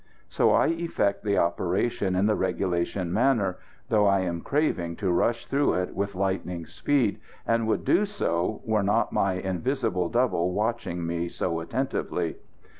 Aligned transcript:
So 0.29 0.49
I 0.49 0.65
effect 0.69 1.23
the 1.23 1.37
operation 1.37 2.15
in 2.15 2.25
the 2.25 2.33
regulation 2.33 3.13
manner, 3.13 3.59
though 3.89 4.07
I 4.07 4.21
am 4.21 4.41
craving 4.41 4.95
to 4.95 5.11
rush 5.11 5.45
through 5.45 5.73
it 5.75 5.93
with 5.95 6.15
lightning 6.15 6.65
speed, 6.65 7.19
and 7.45 7.67
would 7.67 7.85
do 7.85 8.05
so, 8.05 8.63
were 8.65 8.81
not 8.81 9.13
my 9.13 9.33
invisible 9.33 10.09
double 10.09 10.53
watching 10.53 11.05
me 11.05 11.29
so 11.29 11.59
attentively. 11.59 12.37